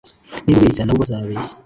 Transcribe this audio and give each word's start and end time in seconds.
niba 0.43 0.59
ubeshya, 0.61 0.83
nabo 0.83 0.99
bazabeshya 1.01 1.53